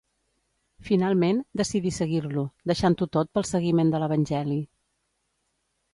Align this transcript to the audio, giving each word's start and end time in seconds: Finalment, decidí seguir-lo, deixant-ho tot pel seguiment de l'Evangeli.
Finalment, 0.87 1.41
decidí 1.61 1.91
seguir-lo, 1.99 2.45
deixant-ho 2.71 3.09
tot 3.19 3.31
pel 3.39 3.49
seguiment 3.51 3.93
de 3.95 4.03
l'Evangeli. 4.05 4.59